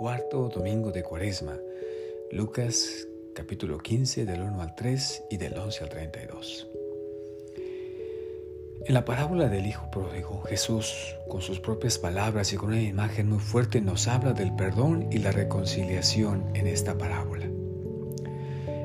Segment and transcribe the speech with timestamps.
[0.00, 1.58] cuarto domingo de Cuaresma,
[2.32, 6.68] Lucas capítulo 15 del 1 al 3 y del 11 al 32.
[8.86, 13.28] En la parábola del Hijo Pródigo, Jesús, con sus propias palabras y con una imagen
[13.28, 17.50] muy fuerte, nos habla del perdón y la reconciliación en esta parábola.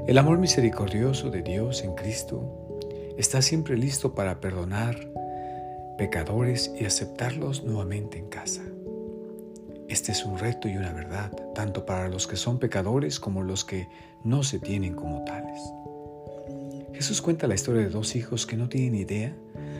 [0.08, 2.77] El amor misericordioso de Dios en Cristo
[3.18, 5.09] está siempre listo para perdonar
[5.98, 8.63] pecadores y aceptarlos nuevamente en casa.
[9.95, 13.63] Este es un reto y una verdad, tanto para los que son pecadores como los
[13.63, 13.88] que
[14.26, 15.58] no se tienen como tales.
[16.91, 19.34] Jesús cuenta la historia de dos hijos que no tienen idea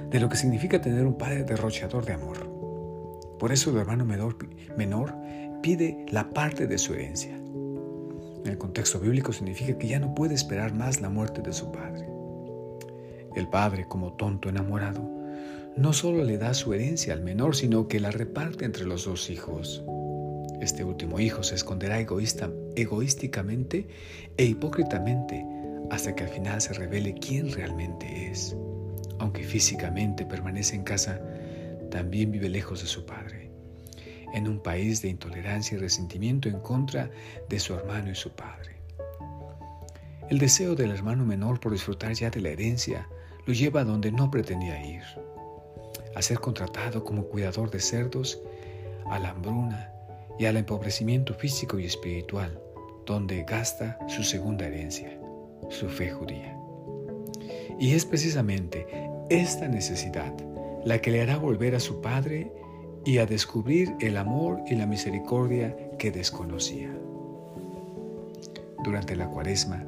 [0.10, 2.50] de lo que significa tener un padre derrochador de amor.
[3.38, 4.38] Por eso el hermano menor,
[4.78, 5.14] menor
[5.62, 7.36] pide la parte de su herencia.
[7.36, 11.74] En el contexto bíblico significa que ya no puede esperar más la muerte de su
[11.74, 12.08] padre.
[13.36, 15.02] El padre, como tonto enamorado,
[15.76, 19.30] no solo le da su herencia al menor, sino que la reparte entre los dos
[19.30, 19.84] hijos.
[20.62, 23.88] Este último hijo se esconderá egoísticamente
[24.38, 25.46] e hipócritamente
[25.92, 28.56] hasta que al final se revele quién realmente es.
[29.20, 31.22] Aunque físicamente permanece en casa,
[31.92, 33.52] también vive lejos de su padre,
[34.34, 37.10] en un país de intolerancia y resentimiento en contra
[37.48, 38.76] de su hermano y su padre.
[40.30, 43.08] El deseo del hermano menor por disfrutar ya de la herencia
[43.46, 45.04] lo lleva a donde no pretendía ir
[46.16, 48.42] a ser contratado como cuidador de cerdos,
[49.08, 49.92] a la hambruna
[50.38, 52.60] y al empobrecimiento físico y espiritual,
[53.06, 55.20] donde gasta su segunda herencia,
[55.70, 56.58] su fe judía.
[57.80, 58.86] Y es precisamente
[59.30, 60.34] esta necesidad
[60.86, 62.52] la que le hará volver a su Padre
[63.06, 66.96] y a descubrir el amor y la misericordia que desconocía.
[68.84, 69.84] Durante la cuaresma,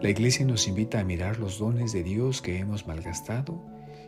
[0.00, 3.60] la Iglesia nos invita a mirar los dones de Dios que hemos malgastado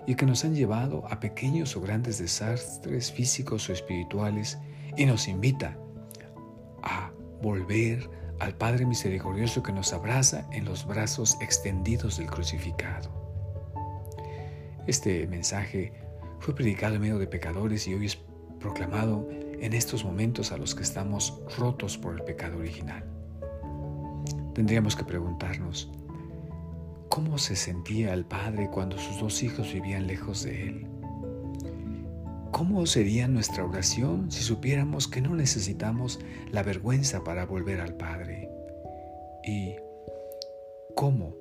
[0.06, 4.58] y que nos han llevado a pequeños o grandes desastres físicos o espirituales
[5.00, 5.78] y nos invita
[6.82, 13.10] a volver al Padre misericordioso que nos abraza en los brazos extendidos del crucificado.
[14.86, 15.94] Este mensaje
[16.40, 18.18] fue predicado en medio de pecadores y hoy es
[18.58, 23.02] proclamado en estos momentos a los que estamos rotos por el pecado original.
[24.52, 25.90] Tendríamos que preguntarnos,
[27.08, 30.99] ¿Cómo se sentía el padre cuando sus dos hijos vivían lejos de él?
[32.52, 36.18] ¿Cómo sería nuestra oración si supiéramos que no necesitamos
[36.50, 38.48] la vergüenza para volver al Padre?
[39.44, 39.76] ¿Y
[40.94, 41.36] cómo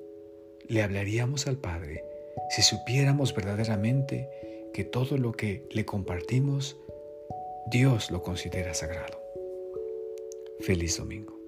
[0.68, 2.04] le hablaríamos al Padre
[2.50, 4.28] si supiéramos verdaderamente
[4.72, 6.76] que todo lo que le compartimos,
[7.66, 9.20] Dios lo considera sagrado?
[10.60, 11.39] Feliz domingo.